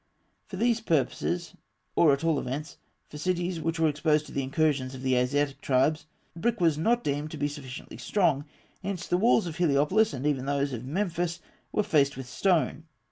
For 0.47 0.55
these 0.55 0.81
purposes, 0.81 1.53
or 1.95 2.11
at 2.11 2.23
all 2.23 2.39
events 2.39 2.79
for 3.07 3.19
cities 3.19 3.61
which 3.61 3.79
were 3.79 3.87
exposed 3.87 4.25
to 4.25 4.31
the 4.31 4.41
incursions 4.41 4.95
of 4.95 5.03
the 5.03 5.13
Asiatic 5.15 5.61
tribes, 5.61 6.07
brick 6.35 6.59
was 6.59 6.75
not 6.75 7.03
deemed 7.03 7.29
to 7.29 7.37
be 7.37 7.47
sufficiently 7.47 7.97
strong; 7.97 8.45
hence 8.81 9.05
the 9.05 9.17
walls 9.19 9.45
of 9.45 9.57
Heliopolis, 9.57 10.11
and 10.11 10.25
even 10.25 10.47
those 10.47 10.73
of 10.73 10.85
Memphis, 10.85 11.39
were 11.71 11.83
faced 11.83 12.17
with 12.17 12.27
stone. 12.27 12.85